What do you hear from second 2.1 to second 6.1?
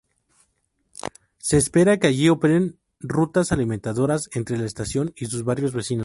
operen rutas alimentadores entre la estación y sus barrios vecinos.